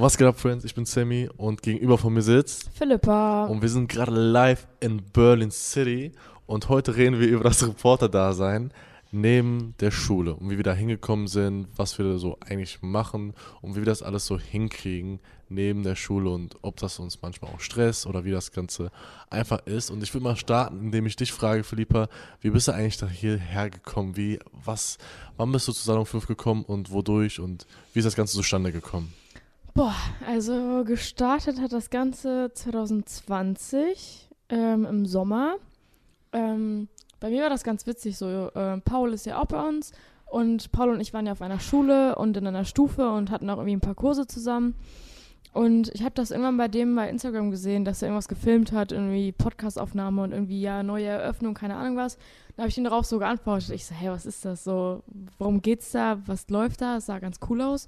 [0.00, 0.64] Was geht ab, Friends?
[0.64, 3.46] Ich bin Sammy und gegenüber von mir sitzt Philippa.
[3.46, 6.12] und wir sind gerade live in Berlin City
[6.46, 8.72] und heute reden wir über das Reporter-Dasein
[9.10, 13.72] neben der Schule und wie wir da hingekommen sind, was wir so eigentlich machen und
[13.74, 17.60] wie wir das alles so hinkriegen neben der Schule und ob das uns manchmal auch
[17.60, 18.92] stresst oder wie das Ganze
[19.30, 19.90] einfach ist.
[19.90, 22.08] Und ich würde mal starten, indem ich dich frage, Philippa,
[22.40, 24.16] wie bist du eigentlich da hierher gekommen?
[24.16, 24.98] Wie, was,
[25.36, 28.70] wann bist du zu Salon 5 gekommen und wodurch und wie ist das Ganze zustande
[28.70, 29.12] gekommen?
[29.74, 29.94] Boah,
[30.26, 35.56] also gestartet hat das Ganze 2020 ähm, im Sommer.
[36.32, 36.88] Ähm,
[37.20, 38.50] bei mir war das ganz witzig so.
[38.54, 39.92] Äh, Paul ist ja auch bei uns
[40.26, 43.48] und Paul und ich waren ja auf einer Schule und in einer Stufe und hatten
[43.50, 44.74] auch irgendwie ein paar Kurse zusammen.
[45.54, 48.92] Und ich habe das irgendwann bei dem bei Instagram gesehen, dass er irgendwas gefilmt hat,
[48.92, 52.18] irgendwie Podcastaufnahme und irgendwie ja neue Eröffnung, keine Ahnung was.
[52.54, 53.70] Da habe ich ihn darauf so geantwortet.
[53.70, 55.02] Ich so, hey, was ist das so?
[55.38, 56.20] Worum geht's da?
[56.26, 56.98] Was läuft da?
[56.98, 57.86] Es sah ganz cool aus.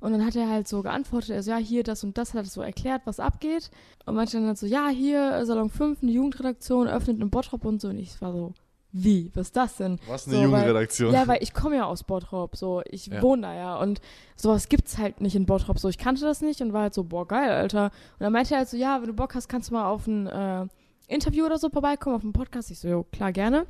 [0.00, 2.44] Und dann hat er halt so geantwortet, er so, ja, hier, das und das, hat
[2.46, 3.70] er so erklärt, was abgeht.
[4.06, 7.80] Und manche dann halt so, ja, hier, Salon 5, eine Jugendredaktion, öffnet in Bottrop und
[7.80, 7.88] so.
[7.88, 8.54] Und ich war so,
[8.92, 9.98] wie, was ist das denn?
[10.08, 11.12] Was eine So, Jugendredaktion?
[11.14, 13.22] Ja, weil ich komme ja aus Bottrop, so, ich Ja.
[13.22, 14.00] wohne da ja und
[14.36, 17.04] sowas gibt's halt nicht in Bottrop, so, ich kannte das nicht und war halt so,
[17.04, 17.84] boah, geil, Alter.
[18.18, 20.06] Und dann meinte er halt so, ja, wenn du Bock hast, kannst du mal auf
[20.08, 20.66] ein äh,
[21.06, 22.70] Interview oder so vorbeikommen, auf einen Podcast.
[22.72, 23.66] Ich so, jo, klar, gerne.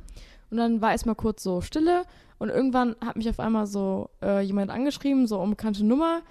[0.49, 2.03] Und dann war erstmal kurz so Stille
[2.41, 6.21] und irgendwann hat mich auf einmal so äh, jemand angeschrieben, so unbekannte Nummer,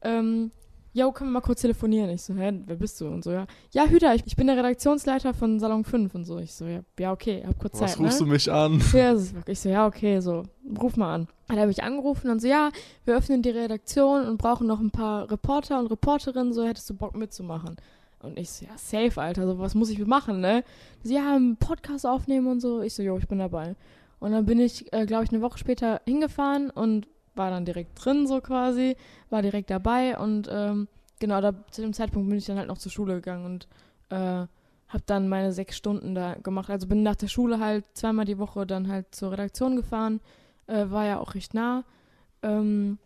[0.00, 0.50] ähm,
[0.94, 2.08] Jo, können wir mal kurz telefonieren?
[2.10, 3.06] Ich so, hä, wer bist du?
[3.06, 3.46] Und so, ja.
[3.72, 6.38] Ja, Hüter, ich, ich bin der Redaktionsleiter von Salon 5 und so.
[6.38, 8.26] Ich so, ja, ja okay, hab kurz Was Zeit, rufst ne?
[8.26, 8.82] du mich an?
[8.94, 10.44] Ja, wirklich so, ja, okay, so,
[10.80, 11.28] ruf mal an.
[11.50, 12.70] Hat er mich angerufen und so, ja,
[13.04, 16.94] wir öffnen die Redaktion und brauchen noch ein paar Reporter und Reporterinnen, so hättest du
[16.94, 17.76] Bock mitzumachen.
[18.20, 20.64] Und ich so, ja, safe, Alter, so was muss ich machen, ne?
[21.02, 22.80] Sie ja, einen Podcast aufnehmen und so.
[22.80, 23.76] Ich so, jo, ich bin dabei.
[24.20, 28.04] Und dann bin ich, äh, glaube ich, eine Woche später hingefahren und war dann direkt
[28.04, 28.96] drin, so quasi,
[29.30, 30.88] war direkt dabei und ähm,
[31.20, 33.68] genau, da, zu dem Zeitpunkt bin ich dann halt noch zur Schule gegangen und
[34.10, 34.46] äh,
[34.88, 36.70] habe dann meine sechs Stunden da gemacht.
[36.70, 40.20] Also bin nach der Schule halt zweimal die Woche dann halt zur Redaktion gefahren,
[40.66, 41.84] äh, war ja auch recht nah.
[42.42, 42.98] Ähm,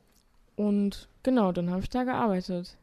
[0.57, 2.77] und genau, dann habe ich da gearbeitet.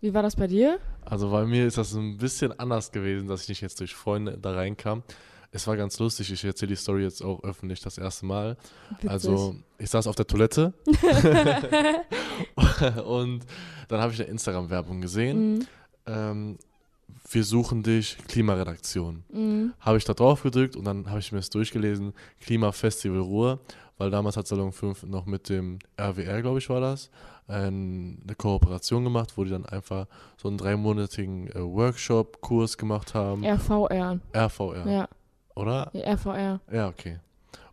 [0.00, 0.78] Wie war das bei dir?
[1.04, 4.36] Also bei mir ist das ein bisschen anders gewesen, dass ich nicht jetzt durch Freunde
[4.36, 5.02] da reinkam.
[5.54, 8.56] Es war ganz lustig, ich erzähle die Story jetzt auch öffentlich das erste Mal.
[8.90, 9.10] Witzig.
[9.10, 10.72] Also ich saß auf der Toilette
[13.04, 13.44] und
[13.88, 15.58] dann habe ich eine Instagram-Werbung gesehen.
[15.58, 15.66] Mhm.
[16.06, 16.58] Ähm,
[17.30, 19.24] wir suchen dich, Klimaredaktion.
[19.30, 19.74] Mhm.
[19.78, 23.60] Habe ich da drauf gedrückt und dann habe ich mir das durchgelesen, Klimafestival Ruhr,
[23.98, 27.10] weil damals hat Salon 5 noch mit dem RWR, glaube ich, war das,
[27.46, 30.06] eine Kooperation gemacht, wo die dann einfach
[30.38, 33.44] so einen dreimonatigen äh, Workshop-Kurs gemacht haben.
[33.44, 34.18] RVR.
[34.34, 35.08] RVR, Ja,
[35.54, 35.90] oder?
[35.92, 36.60] ja RVR.
[36.70, 37.18] Ja, okay.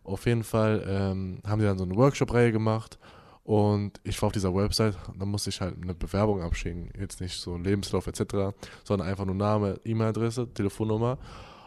[0.04, 2.98] Auf jeden Fall ähm, haben die dann so eine Workshop-Reihe gemacht
[3.44, 6.90] und ich war auf dieser Website, da musste ich halt eine Bewerbung abschicken.
[6.98, 8.54] Jetzt nicht so Lebenslauf etc.,
[8.84, 11.18] sondern einfach nur Name, E-Mail-Adresse, Telefonnummer.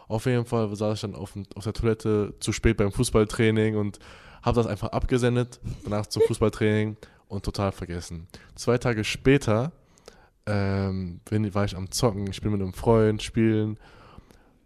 [0.08, 3.98] Auf jeden Fall saß ich dann auf, auf der Toilette zu spät beim Fußballtraining und
[4.42, 6.96] habe das einfach abgesendet, danach zum Fußballtraining
[7.28, 8.28] und total vergessen.
[8.54, 9.72] Zwei Tage später
[10.46, 13.78] ähm, bin, war ich am Zocken, ich bin mit einem Freund spielen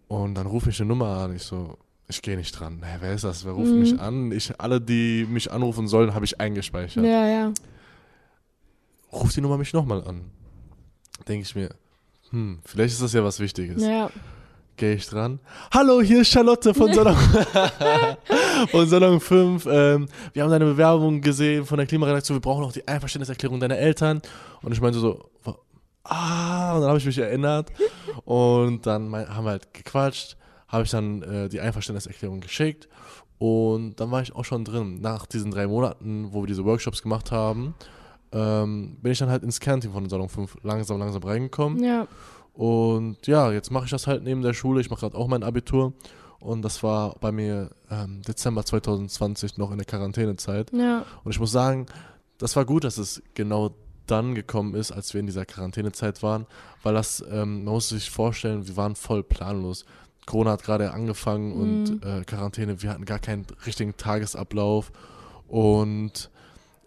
[0.08, 1.36] und dann rufe ich eine Nummer an.
[1.36, 1.76] Ich so,
[2.08, 2.82] ich gehe nicht dran.
[2.84, 3.44] Hä, wer ist das?
[3.44, 3.78] Wer ruft Mhm.
[3.80, 4.32] mich an?
[4.32, 7.04] Ich, alle, die mich anrufen sollen, habe ich eingespeichert.
[7.04, 7.52] Ja, ja.
[9.12, 10.22] Ruf die Nummer mich nochmal an.
[11.26, 11.70] Denke ich mir,
[12.30, 13.82] hm, vielleicht ist das ja was Wichtiges.
[13.82, 14.10] Ja,
[14.76, 15.40] Gehe ich dran.
[15.74, 17.16] Hallo, hier ist Charlotte von Salon,
[18.70, 19.66] von Salon 5.
[19.66, 22.36] Ähm, wir haben deine Bewerbung gesehen von der Klimaredaktion.
[22.36, 24.22] Wir brauchen auch die Einverständniserklärung deiner Eltern.
[24.62, 25.30] Und ich meinte so,
[26.04, 27.72] ah, und dann habe ich mich erinnert.
[28.24, 30.36] Und dann haben wir halt gequatscht.
[30.68, 32.88] Habe ich dann äh, die Einverständniserklärung geschickt.
[33.38, 35.00] Und dann war ich auch schon drin.
[35.00, 37.74] Nach diesen drei Monaten, wo wir diese Workshops gemacht haben,
[38.32, 41.82] ähm, bin ich dann halt ins Kernteam von Salon 5 langsam, langsam reingekommen.
[41.82, 42.06] ja.
[42.52, 44.80] Und ja, jetzt mache ich das halt neben der Schule.
[44.80, 45.92] Ich mache gerade auch mein Abitur.
[46.40, 50.72] Und das war bei mir ähm, Dezember 2020 noch in der Quarantänezeit.
[50.72, 51.86] Ja, Und ich muss sagen,
[52.38, 53.76] das war gut, dass es genau
[54.10, 56.46] dann gekommen ist, als wir in dieser Quarantänezeit waren.
[56.82, 59.84] Weil das, ähm, man muss sich vorstellen, wir waren voll planlos.
[60.26, 64.92] Corona hat gerade angefangen und äh, Quarantäne, wir hatten gar keinen richtigen Tagesablauf.
[65.46, 66.30] Und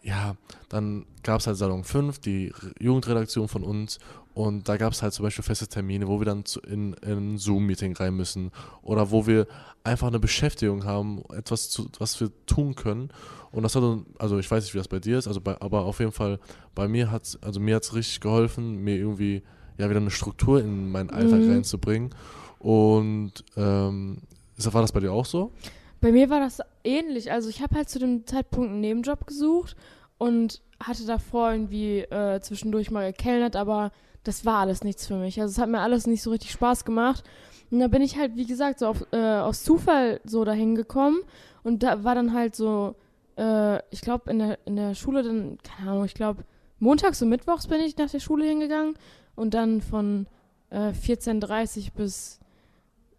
[0.04, 0.36] ja,
[0.70, 4.00] dann gab es halt Salon 5, die Jugendredaktion von uns.
[4.34, 7.38] Und da gab es halt zum Beispiel feste Termine, wo wir dann in, in ein
[7.38, 8.52] Zoom-Meeting rein müssen.
[8.82, 9.46] Oder wo wir
[9.84, 13.10] einfach eine Beschäftigung haben, etwas, zu, was wir tun können.
[13.52, 15.60] Und das hat uns, also ich weiß nicht, wie das bei dir ist, also bei,
[15.60, 16.40] aber auf jeden Fall
[16.74, 19.44] bei mir hat also mir hat es richtig geholfen, mir irgendwie
[19.78, 21.52] ja wieder eine Struktur in meinen Alltag Mhm.
[21.52, 22.16] reinzubringen.
[22.60, 24.22] Und ähm,
[24.58, 25.52] war das bei dir auch so?
[26.00, 27.32] Bei mir war das ähnlich.
[27.32, 29.76] Also ich habe halt zu dem Zeitpunkt einen Nebenjob gesucht
[30.18, 33.92] und hatte davor irgendwie äh, zwischendurch mal gekellnert, aber
[34.24, 35.40] das war alles nichts für mich.
[35.42, 37.24] Also es hat mir alles nicht so richtig Spaß gemacht.
[37.72, 41.20] Und da bin ich halt, wie gesagt, so auf, äh, aus Zufall so dahin gekommen
[41.64, 42.96] und da war dann halt so,
[43.38, 46.44] äh, ich glaube in der, in der Schule dann, keine Ahnung, ich glaube
[46.80, 48.96] montags und mittwochs bin ich nach der Schule hingegangen
[49.36, 50.28] und dann von
[50.70, 52.40] äh, 14.30 bis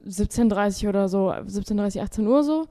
[0.06, 2.66] 17.30 oder so, 17.30, 18 Uhr so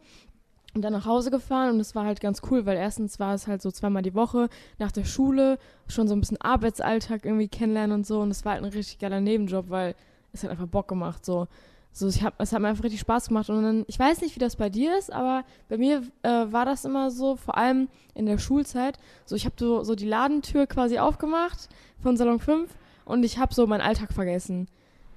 [0.73, 3.47] und dann nach Hause gefahren und es war halt ganz cool, weil erstens war es
[3.47, 5.57] halt so zweimal die Woche nach der Schule,
[5.88, 9.00] schon so ein bisschen Arbeitsalltag irgendwie kennenlernen und so und es war halt ein richtig
[9.00, 9.95] geiler Nebenjob, weil
[10.33, 11.47] es hat einfach Bock gemacht so.
[11.94, 14.33] So, ich hab, es hat mir einfach richtig Spaß gemacht und dann, ich weiß nicht,
[14.35, 17.89] wie das bei dir ist, aber bei mir äh, war das immer so, vor allem
[18.13, 21.68] in der Schulzeit, so ich habe so, so die Ladentür quasi aufgemacht
[22.01, 22.73] von Salon 5
[23.03, 24.69] und ich habe so meinen Alltag vergessen.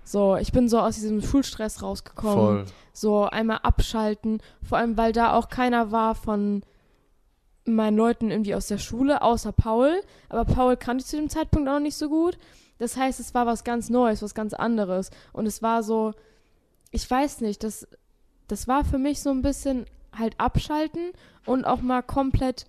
[0.05, 2.65] So, ich bin so aus diesem Schulstress rausgekommen.
[2.65, 2.67] Voll.
[2.93, 4.41] So einmal abschalten.
[4.63, 6.63] Vor allem, weil da auch keiner war von
[7.65, 10.01] meinen Leuten irgendwie aus der Schule, außer Paul.
[10.29, 12.39] Aber Paul kannte ich zu dem Zeitpunkt auch noch nicht so gut.
[12.79, 15.11] Das heißt, es war was ganz Neues, was ganz anderes.
[15.33, 16.13] Und es war so,
[16.91, 17.89] ich weiß nicht, das,
[18.49, 21.13] das war für mich so ein bisschen halt abschalten
[21.47, 22.67] und auch mal komplett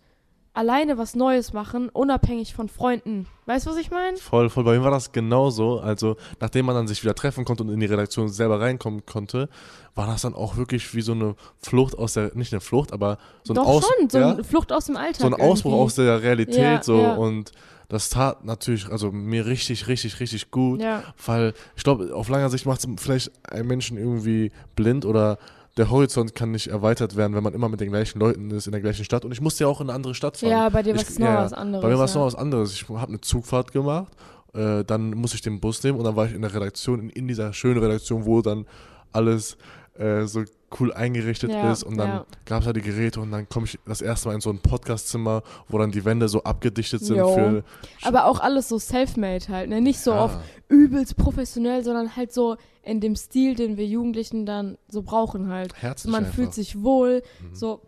[0.56, 3.28] alleine was Neues machen, unabhängig von Freunden.
[3.46, 4.18] Weißt du, was ich meine?
[4.18, 4.63] Voll, voll.
[4.63, 5.80] Bei mir war das genauso.
[5.80, 9.50] Also, nachdem man dann sich wieder treffen konnte und in die Redaktion selber reinkommen konnte,
[9.94, 13.18] war das dann auch wirklich wie so eine Flucht aus der, nicht eine Flucht, aber
[13.44, 15.22] so ein Doch Aus, schon, so ja, eine Flucht aus dem Alltag.
[15.22, 15.84] so ein Ausbruch irgendwie.
[15.86, 16.58] aus der Realität.
[16.58, 17.13] Ja, so ja.
[17.16, 17.51] und
[17.88, 20.81] das tat natürlich, also mir richtig, richtig, richtig gut.
[20.81, 25.38] Ja, Weil ich glaube, auf langer Sicht macht es vielleicht einen Menschen irgendwie blind oder
[25.77, 28.72] der Horizont kann nicht erweitert werden, wenn man immer mit den gleichen Leuten ist, in
[28.72, 29.25] der gleichen Stadt.
[29.25, 30.50] Und ich musste ja auch in eine andere Stadt fahren.
[30.50, 31.81] ja bei dir war es noch ja, was anderes.
[31.81, 32.19] Bei mir war es ja.
[32.19, 32.74] noch was anderes.
[32.74, 34.13] Ich habe eine Zugfahrt gemacht,
[34.54, 37.10] äh, dann musste ich den Bus nehmen und dann war ich in der Redaktion, in,
[37.10, 38.66] in dieser schönen Redaktion, wo dann
[39.12, 39.57] alles
[39.98, 40.44] äh, so
[40.80, 42.25] cool eingerichtet Ja, ist und dann ja.
[42.45, 44.60] gab es da die Geräte und dann komme ich das erste Mal in so ein
[44.60, 47.33] Podcastzimmer, wo dann die Wände so abgedichtet sind Jo.
[47.33, 47.63] für
[48.04, 49.81] Aber auch alles so self-made halt, ne?
[49.81, 50.19] Nicht so Ja.
[50.25, 50.38] auf
[50.68, 55.74] übelst professionell, sondern halt so in dem Stil, den wir Jugendlichen dann so brauchen halt.
[55.81, 56.36] herzlich Man einfach.
[56.36, 57.56] fühlt sich wohl, Mhm.
[57.56, 57.81] so.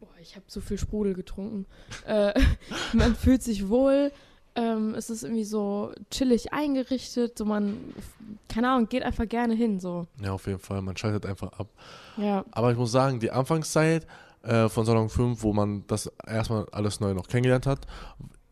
[0.00, 1.66] Boah, ich habe zu viel Sprudel getrunken.
[2.06, 2.32] äh,
[2.92, 4.10] man fühlt sich wohl.
[4.54, 7.78] Ähm, es ist irgendwie so chillig eingerichtet, so man,
[8.48, 10.06] keine Ahnung, geht einfach gerne hin, so.
[10.22, 10.82] Ja, auf jeden Fall.
[10.82, 11.68] Man schaltet einfach ab.
[12.18, 14.06] Ja, Aber ich muss sagen, die Anfangszeit
[14.42, 17.86] äh, von Salon 5, wo man das erstmal alles neu noch kennengelernt hat,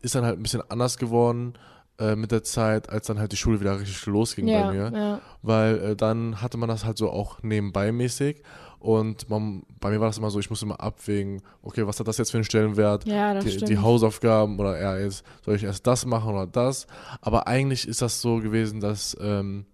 [0.01, 1.53] ist dann halt ein bisschen anders geworden
[2.01, 4.91] äh, mit der Zeit, als dann halt die Schule wieder richtig losging ja, bei mir.
[4.93, 8.41] ja, Weil äh, dann hatte man das halt so auch nebenbei mäßig.
[8.79, 12.07] Und man, bei mir war das immer so, ich musste immer abwägen, okay, was hat
[12.07, 13.05] das jetzt für einen Stellenwert?
[13.05, 16.87] ja, das die, die Hausaufgaben oder ja, jetzt soll ich erst das machen oder das.
[17.21, 19.67] Aber eigentlich ist das so gewesen, dass ähm,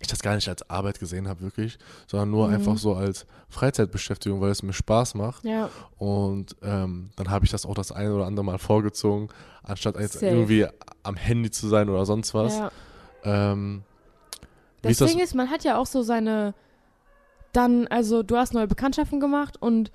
[0.00, 2.54] ich das gar nicht als Arbeit gesehen habe, wirklich, sondern nur Mhm.
[2.54, 5.42] einfach so als Freizeitbeschäftigung, weil es mir Spaß macht.
[5.44, 9.28] ja, Und ähm, dann habe ich das auch das eine oder andere Mal vorgezogen,
[9.62, 10.26] anstatt jetzt Safe.
[10.26, 10.66] irgendwie
[11.02, 12.56] am Handy zu sein oder sonst was.
[12.58, 12.70] ja.
[13.24, 13.82] Ähm,
[14.82, 14.98] Das?
[14.98, 16.54] Ding ist, man hat ja auch so seine,
[17.52, 19.90] dann, also du hast neue Bekanntschaften gemacht und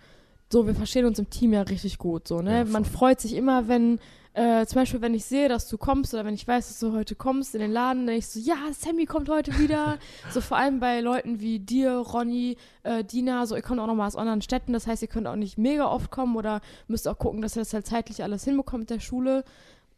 [0.51, 2.59] so, wir verstehen uns im Team ja richtig gut, so, ne?
[2.59, 3.99] Ja, man freut sich immer, wenn,
[4.33, 6.93] äh, zum Beispiel, wenn ich sehe, dass du kommst oder wenn ich weiß, dass du
[6.93, 9.97] heute kommst in den Laden, dann ich so, ja, Sammy kommt heute wieder.
[10.31, 14.07] so vor allem bei Leuten wie dir, Ronny, äh, Dina, so, ihr kommt auch nochmal
[14.07, 17.17] aus anderen Städten, das heißt, ihr könnt auch nicht mega oft kommen oder müsst auch
[17.17, 19.43] gucken, dass ihr das halt zeitlich alles hinbekommt mit der Schule.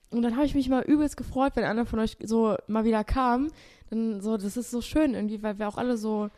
[0.09, 3.03] Und dann habe ich mich mal übelst gefreut, wenn einer von euch so mal wieder
[3.03, 3.51] kam.
[3.91, 6.29] Dann so, das ist so schön irgendwie, weil wir auch alle so,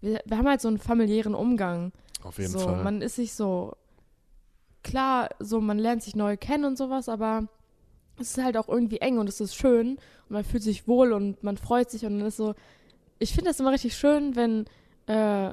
[0.00, 1.92] wir, wir haben halt so einen familiären Umgang.
[2.24, 2.82] Auf jeden so, Fall.
[2.82, 3.76] man ist sich so,
[4.86, 7.48] klar, so, man lernt sich neu kennen und sowas, aber
[8.18, 11.12] es ist halt auch irgendwie eng und es ist schön und man fühlt sich wohl
[11.12, 12.54] und man freut sich und dann ist so,
[13.18, 14.64] ich finde das immer richtig schön, wenn,
[15.08, 15.50] äh,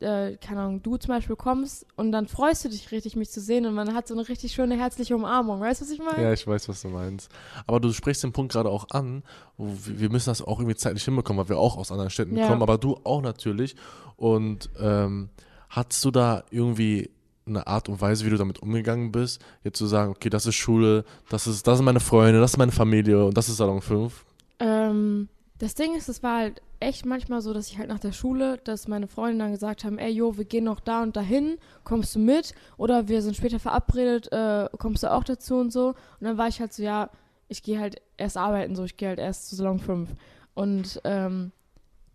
[0.00, 3.40] äh, keine Ahnung, du zum Beispiel kommst und dann freust du dich richtig, mich zu
[3.40, 5.60] sehen und man hat so eine richtig schöne herzliche Umarmung.
[5.60, 6.22] Weißt du, was ich meine?
[6.22, 7.30] Ja, ich weiß, was du meinst.
[7.66, 9.22] Aber du sprichst den Punkt gerade auch an,
[9.56, 12.46] wo wir müssen das auch irgendwie zeitlich hinbekommen, weil wir auch aus anderen Städten Ja.
[12.46, 13.74] kommen, aber du auch natürlich.
[14.16, 15.30] Und ähm,
[15.70, 17.10] hattest du da irgendwie
[17.48, 20.54] eine Art und Weise, wie du damit umgegangen bist, jetzt zu sagen, okay, das ist
[20.54, 23.80] Schule, das ist, das sind meine Freunde, das ist meine Familie und das ist Salon
[23.80, 24.24] 5?
[24.60, 25.28] Ähm,
[25.58, 28.58] das Ding ist, es war halt echt manchmal so, dass ich halt nach der Schule,
[28.64, 32.14] dass meine Freunde dann gesagt haben, ey, jo, wir gehen noch da und dahin, kommst
[32.14, 32.54] du mit?
[32.76, 35.88] Oder wir sind später verabredet, äh, kommst du auch dazu und so?
[35.88, 37.10] Und dann war ich halt so, ja,
[37.48, 40.10] ich gehe halt erst arbeiten, so, ich gehe halt erst zu Salon 5.
[40.54, 41.52] Und ähm,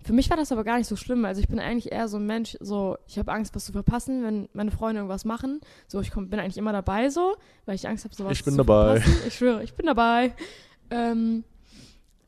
[0.03, 1.25] für mich war das aber gar nicht so schlimm.
[1.25, 4.23] Also ich bin eigentlich eher so ein Mensch, so, ich habe Angst, was zu verpassen,
[4.23, 5.61] wenn meine Freunde irgendwas machen.
[5.87, 8.53] So, ich komm, bin eigentlich immer dabei so, weil ich Angst habe, sowas Ich bin
[8.53, 8.99] zu dabei.
[8.99, 9.27] verpassen.
[9.27, 10.33] Ich schwöre, ich bin dabei.
[10.89, 11.43] Ähm,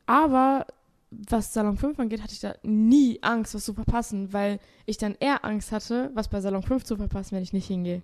[0.06, 0.66] aber
[1.10, 5.16] was Salon 5 angeht, hatte ich da nie Angst, was zu verpassen, weil ich dann
[5.18, 8.02] eher Angst hatte, was bei Salon 5 zu verpassen, wenn ich nicht hingehe.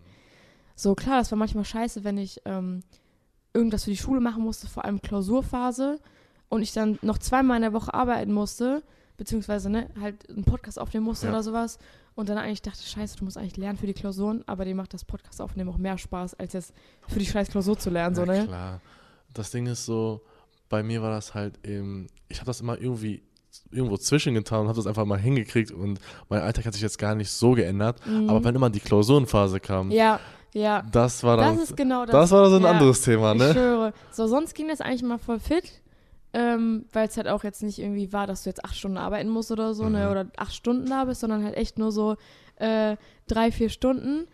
[0.76, 2.82] So, klar, das war manchmal scheiße, wenn ich ähm,
[3.52, 6.00] irgendwas für die Schule machen musste, vor allem Klausurphase,
[6.48, 8.82] und ich dann noch zweimal in der Woche arbeiten musste,
[9.22, 11.32] beziehungsweise ne, halt einen Podcast aufnehmen musste Ja.
[11.32, 11.78] oder sowas.
[12.14, 14.92] Und dann eigentlich dachte, scheiße, du musst eigentlich lernen für die Klausuren, aber dir macht
[14.92, 16.74] das Podcast aufnehmen auch mehr Spaß, als jetzt
[17.08, 18.46] für die scheiß Klausur zu lernen, so, Ja, ne?
[18.46, 18.80] klar.
[19.32, 20.20] Das Ding ist so,
[20.68, 23.22] bei mir war das halt eben, ich habe das immer irgendwie
[23.70, 27.14] irgendwo zwischengetan und habe das einfach mal hingekriegt und mein Alltag hat sich jetzt gar
[27.14, 28.04] nicht so geändert.
[28.06, 28.28] Mhm.
[28.28, 30.20] Aber wenn immer die Klausurenphase kam, ja,
[30.52, 30.82] ja.
[30.92, 32.12] das war dann, Das ist genau das.
[32.12, 32.70] das war so ein ja.
[32.72, 33.52] anderes Thema, Ich ne?
[33.52, 33.92] schwöre.
[34.10, 35.81] So, sonst ging das eigentlich mal voll fit.
[36.34, 39.28] Ähm, weil es halt auch jetzt nicht irgendwie war, dass du jetzt acht Stunden arbeiten
[39.28, 40.10] musst oder so, ne, Mhm.
[40.10, 42.16] oder acht Stunden da bist, sondern halt echt nur so
[42.56, 42.96] äh,
[43.26, 44.26] drei, vier Stunden.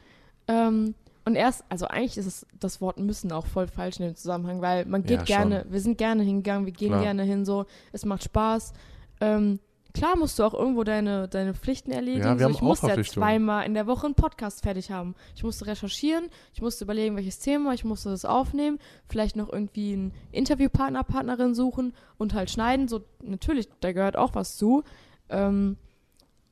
[0.47, 4.14] Ähm, und erst, also eigentlich ist es das Wort müssen auch voll falsch in dem
[4.17, 7.02] Zusammenhang, weil man geht Ja, gerne, wir sind gerne hingegangen, wir gehen Klar.
[7.02, 8.73] gerne hin, so, es macht Spaß.
[9.21, 9.59] Ähm,
[9.95, 12.25] klar musst du auch irgendwo deine, deine Pflichten erledigen.
[12.25, 14.90] Ja, wir so, haben ich auch musste ja zweimal in der Woche einen Podcast fertig
[14.90, 15.14] haben.
[15.35, 18.78] Ich musste recherchieren, ich musste überlegen, welches Thema, ich musste das aufnehmen,
[19.09, 22.88] vielleicht noch irgendwie einen Interviewpartner, Partnerin suchen und halt schneiden.
[22.88, 24.85] So, natürlich, da gehört auch was zu.
[25.28, 25.76] Ähm,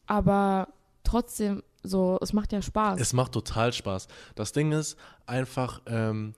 [0.06, 0.68] aber
[1.04, 3.00] trotzdem, so, es macht ja Spaß.
[3.00, 4.08] Es macht total Spaß.
[4.34, 6.34] Das Ding ist einfach, ähm,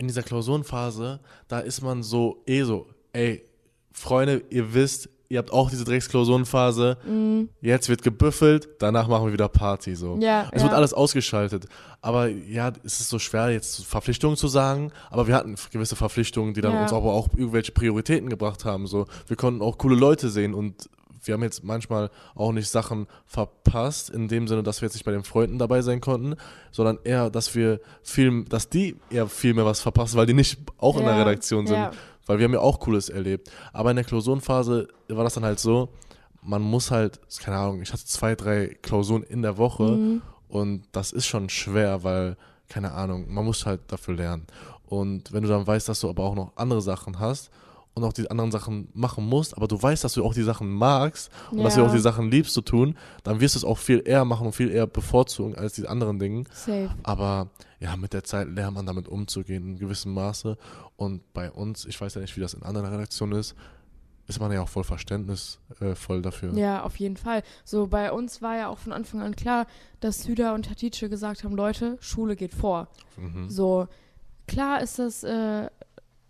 [0.00, 3.44] in dieser Klausurenphase, da ist man so, eh so, ey,
[3.92, 9.32] Freunde, ihr wisst, ihr habt auch diese Drecksklausurenphase, Mm, jetzt wird gebüffelt, danach machen wir
[9.32, 10.18] wieder Party, so.
[10.20, 10.68] ja, Es ja.
[10.68, 11.66] wird alles ausgeschaltet.
[12.02, 14.90] Aber ja, es ist so schwer, jetzt Verpflichtungen zu sagen.
[15.10, 16.82] Aber wir hatten gewisse Verpflichtungen, die dann Ja.
[16.82, 18.86] uns aber auch irgendwelche Prioritäten gebracht haben.
[18.86, 20.88] So, wir konnten auch coole Leute sehen und
[21.22, 25.04] wir haben jetzt manchmal auch nicht Sachen verpasst, in dem Sinne, dass wir jetzt nicht
[25.04, 26.34] bei den Freunden dabei sein konnten,
[26.70, 30.58] sondern eher, dass wir viel, dass die eher viel mehr was verpassen, weil die nicht
[30.78, 31.76] auch in der Ja, Redaktion sind.
[31.76, 31.90] ja.
[32.30, 33.50] Weil wir haben ja auch Cooles erlebt.
[33.72, 35.88] Aber in der Klausurenphase war das dann halt so,
[36.42, 40.22] man muss halt, keine Ahnung, ich hatte zwei, drei Klausuren in der Woche Mhm.
[40.48, 42.36] und das ist schon schwer, weil,
[42.68, 44.46] keine Ahnung, man muss halt dafür lernen.
[44.86, 47.50] Und wenn du dann weißt, dass du aber auch noch andere Sachen hast
[47.94, 50.70] und auch die anderen Sachen machen musst, aber du weißt, dass du auch die Sachen
[50.70, 51.86] magst und dass du Ja.
[51.86, 54.52] auch die Sachen liebst zu tun, dann wirst du es auch viel eher machen und
[54.52, 56.44] viel eher bevorzugen als die anderen Dinge.
[56.52, 56.90] Safe.
[57.02, 57.48] Aber
[57.80, 60.56] ja, mit der Zeit lernt man damit umzugehen in gewissem Maße.
[60.96, 63.54] Und bei uns, ich weiß ja nicht, wie das in anderen Redaktionen ist,
[64.28, 66.54] ist man ja auch voll verständnisvoll äh, voll dafür.
[66.54, 67.42] Ja, auf jeden Fall.
[67.64, 69.66] So, bei uns war ja auch von Anfang an klar,
[69.98, 72.86] dass Süda und Hatice gesagt haben, Leute, Schule geht vor.
[73.16, 73.50] Mhm.
[73.50, 73.88] So,
[74.46, 75.68] klar ist das äh,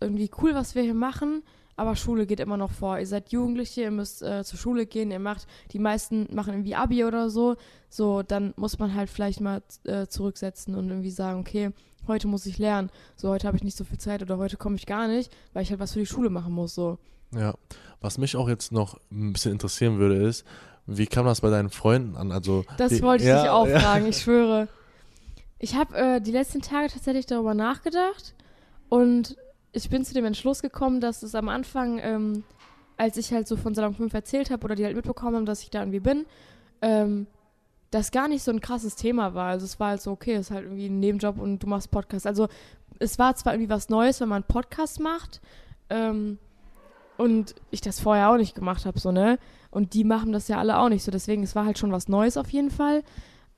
[0.01, 1.43] irgendwie cool, was wir hier machen,
[1.75, 2.99] aber Schule geht immer noch vor.
[2.99, 6.75] Ihr seid Jugendliche, ihr müsst äh, zur Schule gehen, ihr macht, die meisten machen irgendwie
[6.75, 7.55] Abi oder so.
[7.89, 11.71] So, dann muss man halt vielleicht mal äh, zurücksetzen und irgendwie sagen, okay,
[12.07, 12.89] heute muss ich lernen.
[13.15, 15.63] So, heute habe ich nicht so viel Zeit oder heute komme ich gar nicht, weil
[15.63, 16.75] ich halt was für die Schule machen muss.
[16.75, 16.99] So.
[17.33, 17.53] Ja,
[17.99, 20.45] was mich auch jetzt noch ein bisschen interessieren würde, ist,
[20.85, 22.31] wie kam das bei deinen Freunden an?
[22.31, 23.79] Also, Das die, wollte ich ja, dich auch ja.
[23.79, 24.67] fragen, ich schwöre.
[25.59, 28.33] Ich habe äh, die letzten Tage tatsächlich darüber nachgedacht
[28.89, 29.37] und
[29.73, 32.43] ich bin zu dem Entschluss gekommen, dass es am Anfang, ähm,
[32.97, 35.63] als ich halt so von Salon 5 erzählt habe oder die halt mitbekommen haben, dass
[35.63, 36.25] ich da irgendwie bin,
[36.81, 37.27] ähm,
[37.89, 39.49] das gar nicht so ein krasses Thema war.
[39.49, 41.91] Also es war halt so, okay, es ist halt irgendwie ein Nebenjob und du machst
[41.91, 42.25] Podcast.
[42.25, 42.47] Also
[42.99, 45.41] es war zwar irgendwie was Neues, wenn man einen Podcast macht
[45.89, 46.37] ähm,
[47.17, 49.39] und ich das vorher auch nicht gemacht habe, so, ne?
[49.69, 51.11] Und die machen das ja alle auch nicht so.
[51.11, 53.03] Deswegen, es war halt schon was Neues auf jeden Fall.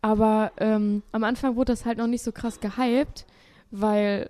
[0.01, 3.25] Aber ähm, am Anfang wurde das halt noch nicht so krass gehypt,
[3.71, 4.29] weil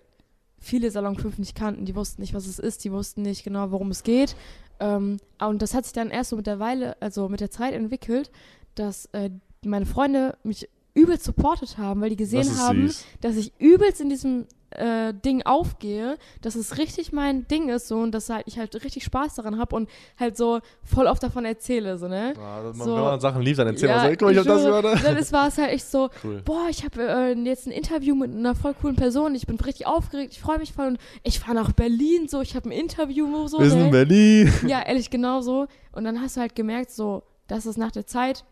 [0.64, 1.86] viele Salon 5 nicht kannten.
[1.86, 2.84] Die wussten nicht, was es ist.
[2.84, 4.36] Die wussten nicht genau, worum es geht.
[4.80, 7.74] Ähm, und das hat sich dann erst so mit der Weile, also mit der Zeit
[7.74, 8.32] entwickelt,
[8.76, 9.30] dass äh,
[9.64, 13.06] meine Freunde mich übelst supportet haben, weil die gesehen haben, süß.
[13.22, 14.46] dass ich übelst in diesem
[14.78, 18.74] äh, Ding aufgehe, dass es richtig mein Ding ist so und dass halt, ich halt
[18.84, 19.90] richtig Spaß daran habe und
[20.20, 22.34] halt so voll oft davon erzähle, so, ne?
[22.36, 22.96] Ja, man, So.
[22.96, 24.96] wenn man Sachen liebt, dann erzählt Ja, man so, guck mal, ich hab das gerade.
[25.04, 26.42] Dann ist- war es halt echt so, Cool.
[26.44, 29.88] boah, ich habe äh, jetzt ein Interview mit einer voll coolen Person, ich bin richtig
[29.88, 33.48] aufgeregt, ich freue mich voll und ich fahre nach Berlin, so, ich habe ein Interview,
[33.48, 33.92] so, Wir sind in ne?
[33.92, 34.54] Berlin.
[34.68, 35.68] Ja, ehrlich, genau so.
[35.92, 38.44] Und dann hast du halt gemerkt, so, dass es nach der Zeit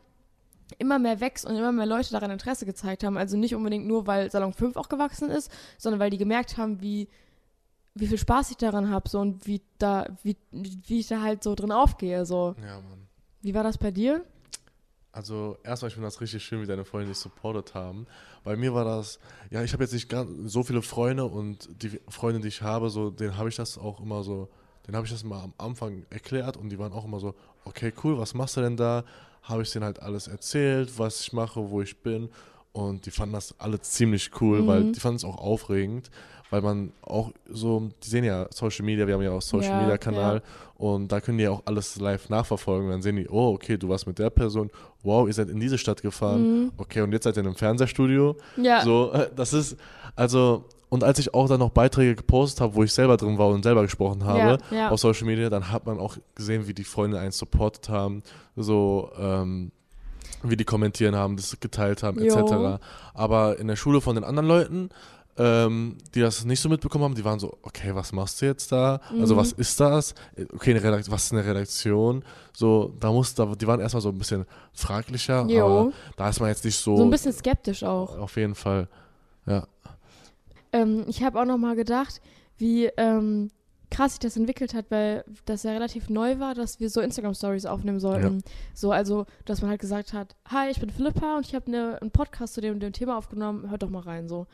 [0.80, 3.18] immer mehr wächst und immer mehr Leute daran Interesse gezeigt haben.
[3.18, 6.82] Also nicht unbedingt nur, weil Salon 5 auch gewachsen ist, sondern weil die gemerkt haben,
[6.82, 7.08] wie,
[7.96, 11.44] wie viel Spaß ich daran habe so, und wie, da, wie, wie ich da halt
[11.44, 12.26] so drin aufgehe.
[12.26, 12.56] So.
[12.62, 13.08] Ja, Mann.
[13.42, 14.24] Wie war das bei dir?
[15.14, 18.08] Also erstmal, ich finde das richtig schön, wie deine Freunde dich supportet haben.
[18.44, 22.00] Bei mir war das, ja, ich habe jetzt nicht ganz so viele Freunde und die
[22.08, 24.48] Freunde, die ich habe, so, denen habe ich das auch immer so,
[24.88, 27.36] denen habe ich das mal am Anfang erklärt und die waren auch immer so,
[27.66, 29.04] okay, cool, was machst du denn da?
[29.44, 32.30] Habe ich denen halt alles erzählt, was ich mache, wo ich bin
[32.74, 34.68] und die fanden das alle ziemlich cool, Mhm.
[34.68, 36.10] weil die fanden es auch aufregend,
[36.52, 39.82] weil man auch so, die sehen ja Social Media, wir haben ja auch Social Ja,
[39.82, 40.42] Media Kanal ja.
[40.76, 42.90] und da können die ja auch alles live nachverfolgen.
[42.90, 44.70] Dann sehen die, oh, okay, du warst mit der Person,
[45.04, 46.72] wow, ihr seid in diese Stadt gefahren, Mhm.
[46.78, 48.36] okay, und jetzt seid ihr in einem Fernsehstudio.
[48.58, 49.76] Ja, So, das ist,
[50.16, 53.48] also, und als ich auch dann noch Beiträge gepostet habe, wo ich selber drin war
[53.48, 54.90] und selber gesprochen habe Ja, ja.
[54.90, 58.22] auf Social Media, dann hat man auch gesehen, wie die Freunde einen supportet haben,
[58.56, 59.72] so ähm,
[60.44, 62.36] wie die kommentieren haben, das geteilt haben, Jo.
[62.36, 62.82] etc.
[63.14, 64.90] Aber in der Schule von den anderen Leuten,
[65.38, 68.70] ähm, die das nicht so mitbekommen haben, die waren so, okay, was machst du jetzt
[68.72, 69.00] da?
[69.18, 69.40] Also Mhm.
[69.40, 70.14] was ist das?
[70.54, 72.24] Okay, eine Redakt was ist eine Redaktion?
[72.52, 75.94] So, da muss, da, die waren erstmal so ein bisschen fraglicher, aber Jo.
[76.18, 78.18] da ist man jetzt nicht so, So ein bisschen skeptisch auch.
[78.18, 78.90] auf jeden Fall.
[79.46, 79.66] Ja.
[80.74, 82.22] Ähm, ich habe auch noch mal gedacht,
[82.58, 83.52] wie ähm,
[83.90, 87.66] krass sich das entwickelt hat, weil das ja relativ neu war, dass wir so Instagram-Stories
[87.66, 88.42] aufnehmen sollten.
[88.74, 91.98] So, also, dass man halt gesagt hat, hi, ich bin Philippa und ich habe ne,
[92.02, 94.48] einen Podcast zu dem, dem Thema aufgenommen, hört doch mal rein, so.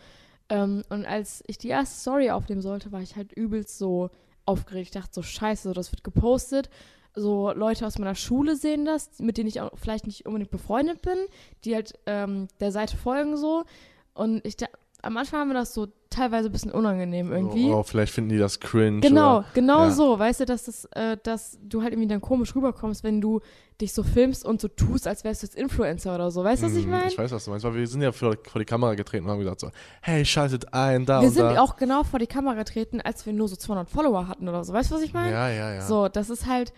[0.49, 4.09] Ähm, und als ich die erste Story aufnehmen sollte, war ich halt übelst so
[4.45, 4.87] aufgeregt.
[4.87, 6.69] Ich dachte so, scheiße, so, das wird gepostet.
[7.13, 11.01] So Leute aus meiner Schule sehen das, mit denen ich auch vielleicht nicht unbedingt befreundet
[11.01, 11.17] bin,
[11.65, 13.65] die halt ähm, der Seite folgen so.
[14.13, 14.67] Und ich da,
[15.03, 17.69] am Anfang haben wir das so teilweise ein bisschen unangenehm irgendwie.
[17.71, 19.01] Oh, vielleicht finden die das cringe.
[19.01, 19.91] Genau, Oder, genau ja.
[19.91, 20.17] so.
[20.17, 23.41] Weißt du, dass, das, äh, dass du halt irgendwie dann komisch rüberkommst, wenn du
[23.79, 26.43] dich so filmst und so tust, als wärst du jetzt Influencer oder so.
[26.43, 27.07] Weißt du, was ich Mhm, meine?
[27.09, 29.31] Ich weiß, was du meinst, weil wir sind ja vor, vor die Kamera getreten und
[29.31, 29.69] haben gesagt so,
[30.01, 31.61] hey, schaltet ein, da Wir und sind da.
[31.61, 34.73] auch genau vor die Kamera getreten, als wir nur so 200 Follower hatten oder so.
[34.73, 35.31] Weißt du, was ich meine?
[35.31, 35.81] Ja, ja, ja.
[35.81, 36.73] So, das ist halt,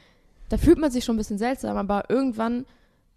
[0.49, 2.65] da fühlt man sich schon ein bisschen seltsam, aber irgendwann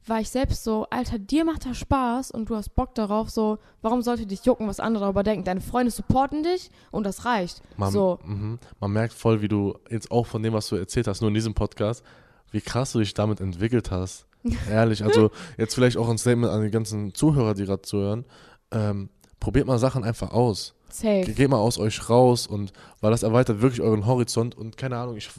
[0.07, 3.59] war ich selbst so, Alter, dir macht das Spaß und du hast Bock darauf, so,
[3.83, 5.45] warum sollte dich jucken, was andere darüber denken?
[5.45, 7.63] Deine Freunde supporten dich und das reicht.
[7.77, 8.59] Man, so, mhm.
[8.81, 11.35] man merkt voll, wie du jetzt auch von dem, was du erzählt hast, nur in
[11.35, 12.05] diesem Podcast,
[12.51, 14.27] wie krass du dich damit entwickelt hast.
[14.69, 18.25] Ehrlich, also jetzt vielleicht auch ein Statement an die ganzen Zuhörer, die gerade zuhören.
[18.73, 20.75] Ähm, probiert mal Sachen einfach aus.
[20.91, 21.33] safe.
[21.33, 25.17] Geht mal aus euch raus und weil das erweitert wirklich euren Horizont und keine Ahnung,
[25.17, 25.31] ich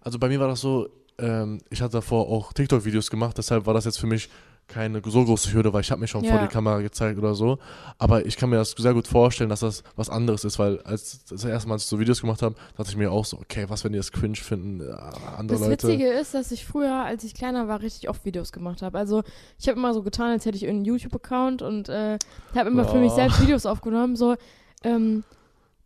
[0.00, 0.88] also bei mir war das so,
[1.18, 4.28] ähm, ich hatte davor auch TikTok-Videos gemacht, deshalb war das jetzt für mich
[4.68, 6.42] keine so große Hürde, weil ich habe mich schon vor Ja.
[6.44, 7.58] die Kamera gezeigt oder so.
[7.98, 11.24] Aber ich kann mir das sehr gut vorstellen, dass das was anderes ist, weil als
[11.26, 13.66] das erste Mal, als ich so Videos gemacht habe, dachte ich mir auch so, okay,
[13.68, 14.90] was, wenn die das cringe finden, äh,
[15.36, 15.86] andere Das Leute.
[15.86, 18.98] Witzige ist, dass ich früher, als ich kleiner war, richtig oft Videos gemacht habe.
[18.98, 19.22] Also
[19.56, 22.18] ich habe immer so getan, als hätte ich einen YouTube-Account und äh,
[22.56, 23.14] habe immer für mich Oh.
[23.14, 24.16] selbst Videos aufgenommen.
[24.16, 24.34] So,
[24.82, 25.22] ähm,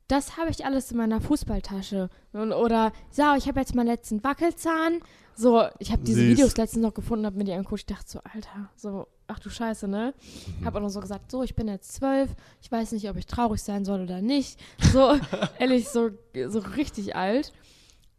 [0.09, 2.09] das habe ich alles in meiner Fußballtasche.
[2.33, 5.01] Und, oder, so, ich habe jetzt meinen letzten Wackelzahn.
[5.35, 6.31] So, ich habe diese Süß.
[6.31, 7.81] Videos letztens noch gefunden, habe mir die angeguckt.
[7.81, 10.13] Ich dachte so, Alter, so, ach du Scheiße, ne?
[10.61, 10.65] Mhm.
[10.65, 12.31] Habe auch noch so gesagt, so, ich bin jetzt zwölf.
[12.61, 14.59] Ich weiß nicht, ob ich traurig sein soll oder nicht.
[14.93, 15.17] So,
[15.59, 16.11] ehrlich, so,
[16.49, 17.53] so richtig alt.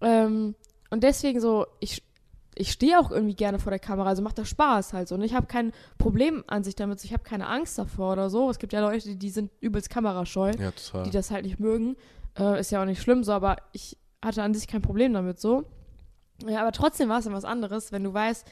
[0.01, 0.55] Ähm,
[0.89, 2.03] und deswegen so, ich,
[2.55, 5.15] ich stehe auch irgendwie gerne vor der Kamera, also macht das Spaß halt so.
[5.15, 8.29] Und ich habe kein Problem an sich damit, so, ich habe keine Angst davor oder
[8.29, 8.49] so.
[8.49, 10.71] Es gibt ja Leute, die, sind übelst kamerascheu, Ja,
[11.03, 11.95] die das halt nicht mögen.
[12.37, 15.39] Äh, ist ja auch nicht schlimm so, aber ich hatte an sich kein Problem damit
[15.39, 15.65] so.
[16.47, 18.45] Ja, aber trotzdem war es dann was anderes, wenn du weißt,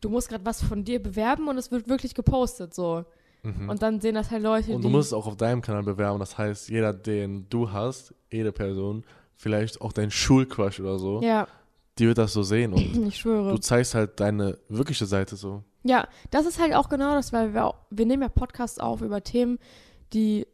[0.00, 3.04] du musst gerade was von dir bewerben und es wird wirklich gepostet so.
[3.42, 3.68] Mhm.
[3.68, 6.18] Und dann sehen das halt Leute, Und du musst es auch auf deinem Kanal bewerben.
[6.18, 9.04] Das heißt, jeder, den du hast, jede Person,
[9.36, 11.46] vielleicht auch dein Schulcrush oder so, ja,
[11.98, 13.50] die wird das so sehen und ich schwöre.
[13.50, 15.62] du zeigst halt deine wirkliche Seite so.
[15.82, 19.00] Ja, das ist halt auch genau das, weil wir, auch, wir nehmen ja Podcasts auf
[19.00, 19.58] über Themen,
[20.12, 20.46] die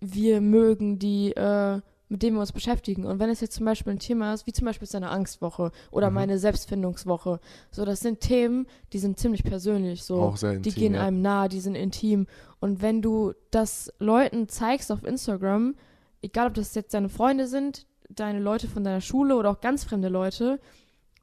[0.00, 1.80] wir mögen, die, äh,
[2.12, 3.06] mit denen wir uns beschäftigen.
[3.06, 6.10] Und wenn es jetzt zum Beispiel ein Thema ist, wie zum Beispiel seine Angstwoche oder
[6.10, 6.14] Mhm.
[6.14, 10.62] meine Selbstfindungswoche, so das sind Themen, die sind ziemlich persönlich, so auch sehr intim.
[10.62, 11.06] die gehen ja.
[11.06, 12.26] einem nahe, die sind intim.
[12.60, 15.74] Und wenn du das Leuten zeigst auf Instagram,
[16.20, 19.82] egal ob das jetzt deine Freunde sind, deine Leute von deiner Schule oder auch ganz
[19.82, 20.60] fremde Leute,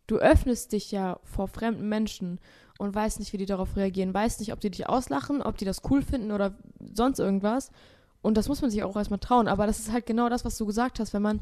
[0.08, 2.39] du öffnest dich ja vor fremden Menschen
[2.80, 5.65] und weißt nicht, wie die darauf reagieren, weißt nicht, ob die dich auslachen, ob die
[5.65, 6.56] das cool finden oder
[6.95, 7.69] sonst irgendwas.
[8.22, 9.48] Und das muss man sich auch erstmal trauen.
[9.48, 11.40] Aber das ist halt genau das, was du gesagt hast, wenn man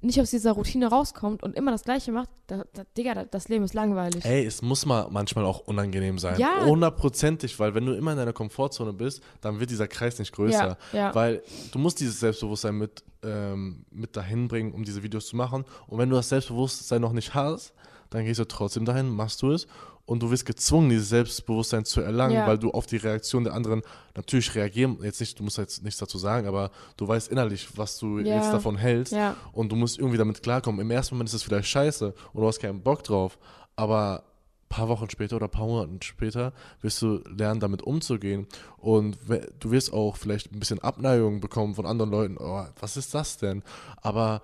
[0.00, 3.48] nicht aus dieser Routine rauskommt und immer das Gleiche macht, da, da, Digga, da, das
[3.48, 4.24] Leben ist langweilig.
[4.24, 6.38] Ey, es muss mal manchmal auch unangenehm sein.
[6.38, 6.64] Ja.
[6.64, 10.78] Hundertprozentig, weil wenn du immer in deiner Komfortzone bist, dann wird dieser Kreis nicht größer.
[10.92, 11.14] ja, ja.
[11.14, 11.42] Weil
[11.72, 15.64] du musst dieses Selbstbewusstsein mit, ähm, mit dahin bringen, um diese Videos zu machen.
[15.88, 17.74] Und wenn du das Selbstbewusstsein noch nicht hast,
[18.10, 19.66] dann gehst du trotzdem dahin, machst du es
[20.06, 22.46] und du wirst gezwungen, dieses Selbstbewusstsein zu erlangen, Ja.
[22.46, 23.82] weil du auf die Reaktion der anderen
[24.16, 27.98] natürlich reagieren, jetzt nicht, du musst jetzt nichts dazu sagen, aber du weißt innerlich, was
[27.98, 28.36] du Ja.
[28.36, 29.36] jetzt davon hältst ja.
[29.52, 30.80] und du musst irgendwie damit klarkommen.
[30.80, 33.38] Im ersten Moment ist es vielleicht scheiße und du hast keinen Bock drauf,
[33.76, 34.24] aber
[34.62, 38.46] ein paar Wochen später oder ein paar Monaten später wirst du lernen, damit umzugehen.
[38.76, 39.16] Und
[39.60, 42.36] du wirst auch vielleicht ein bisschen Abneigung bekommen von anderen Leuten.
[42.38, 43.62] Oh, was ist das denn?
[44.02, 44.42] Aber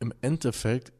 [0.00, 0.92] im Endeffekt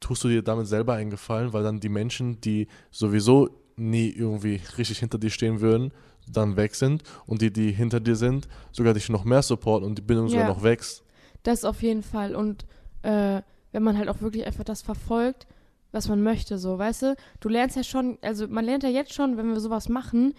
[0.00, 4.60] tust du dir damit selber einen Gefallen, weil dann die Menschen, die sowieso nie irgendwie
[4.76, 5.92] richtig hinter dir stehen würden,
[6.30, 9.96] dann weg sind und die, die hinter dir sind, sogar dich noch mehr supporten und
[9.98, 10.50] die Bindung sogar Ja.
[10.50, 11.02] noch wächst.
[11.42, 12.34] Das auf jeden Fall.
[12.34, 12.66] Und
[13.02, 13.40] äh,
[13.72, 15.46] wenn man halt auch wirklich einfach das verfolgt,
[15.92, 17.16] was man möchte, so, weißt du?
[17.40, 20.34] Du lernst ja schon, also man lernt ja jetzt schon, wenn wir sowas machen,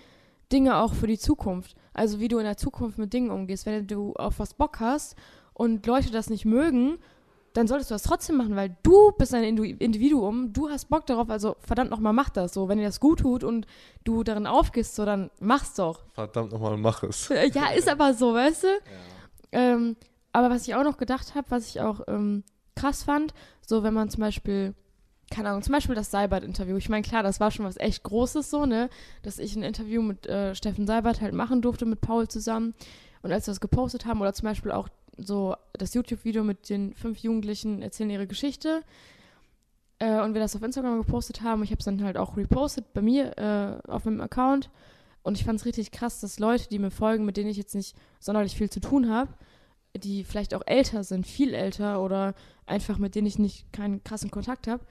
[0.52, 1.76] Dinge auch für die Zukunft.
[1.94, 3.66] Also wie du in der Zukunft mit Dingen umgehst.
[3.66, 5.16] Wenn du auf was Bock hast
[5.54, 7.00] und Leute das nicht mögen,
[7.54, 11.30] dann solltest du das trotzdem machen, weil du bist ein Individuum, du hast Bock darauf,
[11.30, 12.70] also verdammt nochmal mach das so.
[12.70, 13.68] Wenn dir das gut tut und
[14.04, 16.04] du darin aufgehst, so dann mach's doch.
[16.14, 17.30] Verdammt nochmal mach es.
[17.54, 18.68] Ja, ist aber so, weißt du?
[19.52, 19.98] Ähm,
[20.32, 22.44] aber was ich auch noch gedacht habe, was ich auch ähm,
[22.76, 23.34] krass fand,
[23.66, 24.74] so wenn man zum Beispiel,
[25.30, 26.78] keine Ahnung, zum Beispiel das Seibert-Interview.
[26.78, 28.90] Ich meine, klar, das war schon was echt Großes so, ne?
[29.24, 32.74] Dass ich ein Interview mit äh, Steffen Seibert halt machen durfte, mit Paul zusammen.
[33.22, 34.88] Und als wir das gepostet haben, oder zum Beispiel auch
[35.24, 38.84] so das YouTube-Video mit den fünf Jugendlichen erzählen ihre Geschichte.
[40.00, 41.64] Äh, und wir das auf Instagram gepostet haben.
[41.64, 44.70] Ich habe es dann halt auch repostet bei mir äh, auf meinem Account.
[45.24, 47.76] Und ich fand es richtig krass, dass Leute, die mir folgen, mit denen ich jetzt
[47.76, 49.32] nicht sonderlich viel zu tun habe,
[49.96, 52.34] die vielleicht auch älter sind, viel älter oder
[52.66, 54.84] einfach mit denen ich nicht keinen krassen Kontakt habe,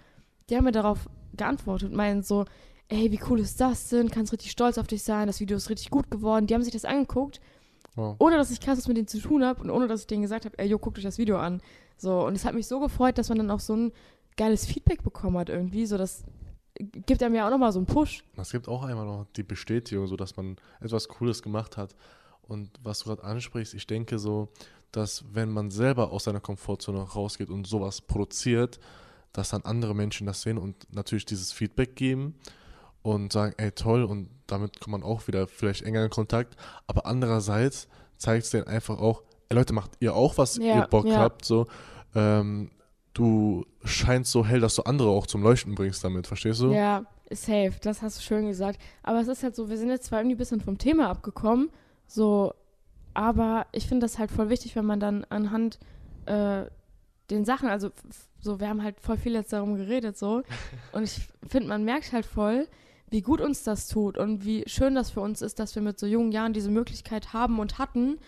[0.48, 2.44] die haben mir darauf geantwortet und meinen so,
[2.88, 4.10] ey, wie cool ist das denn?
[4.10, 6.46] Kannst richtig stolz auf dich sein, das Video ist richtig gut geworden.
[6.46, 7.40] Die haben sich das angeguckt
[7.96, 8.16] Wow.
[8.18, 10.22] ohne dass ich krass was mit denen zu tun habe und ohne dass ich denen
[10.22, 11.60] gesagt habe, ey, jo, guckt euch das Video an.
[11.96, 13.92] So, und es hat mich so gefreut, dass man dann auch so ein
[14.36, 15.86] geiles Feedback bekommen hat irgendwie.
[15.86, 16.24] So, das
[16.78, 18.24] gibt einem ja auch nochmal so einen Push.
[18.36, 21.94] Es gibt auch einmal noch die Bestätigung, so dass man etwas Cooles gemacht hat.
[22.42, 24.48] Und was du gerade ansprichst, ich denke so,
[24.92, 28.80] dass wenn man selber aus seiner Komfortzone rausgeht und sowas produziert,
[29.32, 32.34] dass dann andere Menschen das sehen und natürlich dieses Feedback geben
[33.02, 36.56] und sagen, ey toll, und damit kommt man auch wieder vielleicht enger in Kontakt.
[36.86, 40.86] Aber andererseits zeigt es denen einfach auch, ey Leute, macht ihr auch, was Ja, ihr
[40.86, 41.16] Bock ja.
[41.16, 41.66] habt, so.
[42.14, 42.70] Ähm,
[43.14, 46.72] du scheinst so hell, dass du andere auch zum Leuchten bringst damit, verstehst du?
[46.72, 48.80] Ja, safe, das hast du schön gesagt.
[49.02, 51.70] Aber es ist halt so, wir sind jetzt zwar irgendwie ein bisschen vom Thema abgekommen,
[52.06, 52.54] so,
[53.14, 55.78] aber ich finde das halt voll wichtig, wenn man dann anhand
[56.26, 56.64] äh,
[57.30, 57.90] den Sachen, also
[58.40, 60.42] so, wir haben halt voll viel jetzt darum geredet, so.
[60.92, 62.66] Und ich finde, man merkt halt voll,
[63.10, 65.98] wie gut uns das tut und wie schön das für uns ist, dass wir mit
[65.98, 68.18] so jungen Jahren diese Möglichkeit haben und hatten,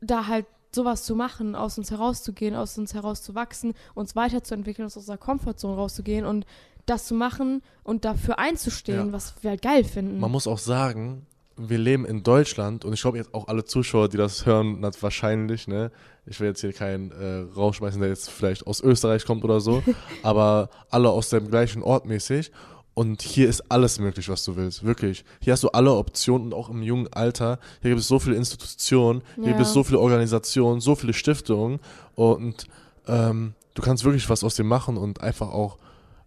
[0.00, 5.16] da halt sowas zu machen, aus uns herauszugehen, aus uns herauszuwachsen, uns weiterzuentwickeln, aus unserer
[5.18, 6.46] Komfortzone rauszugehen und
[6.86, 9.12] das zu machen und dafür einzustehen, Ja.
[9.12, 10.20] was wir halt geil finden.
[10.20, 11.26] Man muss auch sagen,
[11.56, 15.02] wir leben in Deutschland und ich glaube jetzt auch alle Zuschauer, die das hören, das
[15.02, 15.90] wahrscheinlich, ne?
[16.24, 19.82] Ich will jetzt hier keinen äh, rausschmeißen, der jetzt vielleicht aus Österreich kommt oder so,
[20.22, 22.52] aber alle aus dem gleichen Ort mäßig.
[23.00, 24.84] Und hier ist alles möglich, was du willst.
[24.84, 25.24] Wirklich.
[25.40, 27.58] Hier hast du alle Optionen und auch im jungen Alter.
[27.80, 29.50] Hier gibt es so viele Institutionen, hier Ja.
[29.52, 31.78] gibt es so viele Organisationen, so viele Stiftungen.
[32.14, 32.66] Und
[33.06, 35.78] ähm, du kannst wirklich was aus dem machen und einfach auch,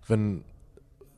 [0.08, 0.44] wenn,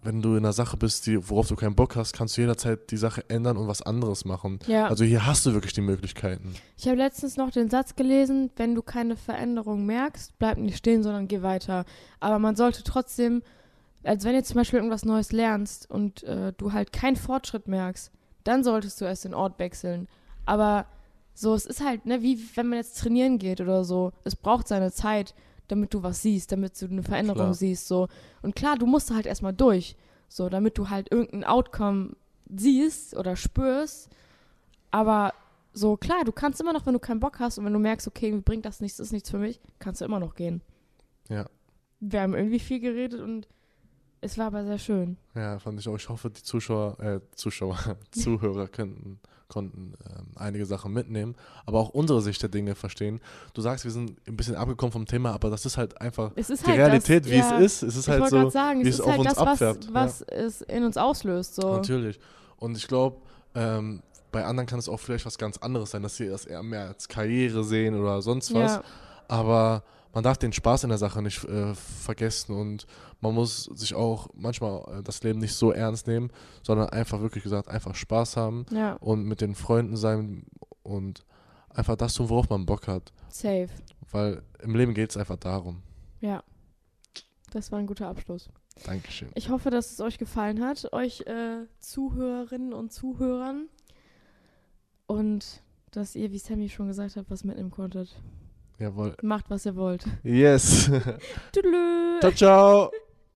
[0.03, 2.91] wenn du in einer Sache bist, die, worauf du keinen Bock hast, kannst du jederzeit
[2.91, 4.59] die Sache ändern und was anderes machen.
[4.67, 4.87] ja.
[4.87, 6.53] Also hier hast du wirklich die Möglichkeiten.
[6.77, 11.01] Ich habe letztens noch den Satz gelesen, wenn du keine Veränderung merkst, bleib nicht stehen,
[11.01, 11.85] sondern geh weiter.
[12.19, 13.41] Aber man sollte trotzdem,
[14.05, 18.11] als wenn du zum Beispiel irgendwas Neues lernst und äh, du halt keinen Fortschritt merkst,
[18.43, 20.07] dann solltest du erst den Ort wechseln.
[20.45, 20.85] Aber
[21.33, 24.13] so, es ist halt, ne, wie wenn man jetzt trainieren geht oder so.
[24.23, 25.33] Es braucht seine Zeit,
[25.67, 27.53] damit du was siehst, damit du eine Veränderung Klar.
[27.53, 28.07] siehst, so.
[28.41, 29.95] Und klar, du musst da halt erstmal durch,
[30.29, 32.15] so, damit du halt irgendein Outcome
[32.55, 34.09] siehst oder spürst.
[34.91, 35.33] Aber
[35.73, 38.07] so, klar, du kannst immer noch, wenn du keinen Bock hast und wenn du merkst,
[38.07, 40.61] okay, mir bringt das nichts, ist nichts für mich, kannst du immer noch gehen.
[41.27, 41.45] Ja.
[41.99, 43.47] Wir haben irgendwie viel geredet und
[44.25, 45.17] es war aber sehr schön.
[45.35, 45.95] Ja, fand ich auch.
[45.95, 47.77] Ich hoffe, die Zuschauer, äh, Zuschauer,
[48.11, 51.35] Zuhörer könnten, konnten ähm, einige Sachen mitnehmen,
[51.65, 53.21] aber auch unsere Sicht der Dinge verstehen.
[53.53, 56.49] Du sagst, wir sind ein bisschen abgekommen vom Thema, aber das ist halt einfach Es
[56.49, 57.83] ist die halt Realität, das, wie ja, es ist.
[57.83, 60.21] Es ist ich halt so, sagen, wie es auf halt uns das, was, abfärbt, was
[60.21, 61.55] es in uns auslöst.
[61.55, 61.73] So.
[61.73, 62.19] Natürlich.
[62.57, 63.17] Und ich glaube,
[63.53, 66.61] ähm, bei anderen kann es auch vielleicht was ganz anderes sein, dass sie das eher
[66.61, 68.73] mehr als Karriere sehen oder sonst was.
[68.73, 68.83] Ja,
[69.27, 69.83] Aber
[70.15, 72.87] man darf den Spaß in der Sache nicht äh, vergessen und
[73.19, 76.31] man muss sich auch manchmal äh, das Leben nicht so ernst nehmen,
[76.63, 80.45] sondern einfach wirklich gesagt, einfach Spaß haben ja, und mit den Freunden sein
[80.83, 81.25] und
[81.69, 83.11] einfach das tun, worauf man Bock hat.
[83.27, 83.67] safe.
[84.09, 85.83] Weil im Leben geht es einfach darum.
[86.21, 86.43] Ja.
[87.51, 88.49] Das war ein guter Abschluss.
[88.85, 89.29] Dankeschön.
[89.35, 93.67] Ich hoffe, dass es euch gefallen hat, euch äh, Zuhörerinnen und Zuhörern.
[95.07, 98.15] Und dass ihr, wie Sammy schon gesagt hat, was mitnehmen konntet.
[98.79, 99.15] Jawohl.
[99.21, 100.05] Macht, was ihr wollt.
[100.23, 100.89] Yes.
[101.53, 102.19] Tüdelü.
[102.19, 102.91] ciao, ciao.